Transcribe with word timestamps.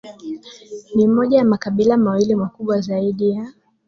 ni 0.95 1.07
moja 1.07 1.37
ya 1.37 1.45
makabila 1.45 1.97
mawili 1.97 2.35
makubwa 2.35 2.81
zaidi 2.81 3.29
ya 3.31 3.53